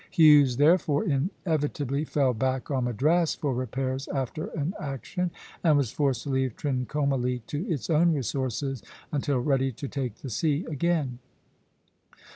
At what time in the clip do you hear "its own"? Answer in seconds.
7.71-8.11